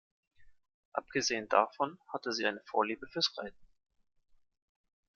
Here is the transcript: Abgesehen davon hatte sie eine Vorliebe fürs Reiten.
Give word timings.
Abgesehen 0.93 1.47
davon 1.47 1.99
hatte 2.07 2.31
sie 2.33 2.47
eine 2.47 2.61
Vorliebe 2.65 3.05
fürs 3.05 3.37
Reiten. 3.37 3.67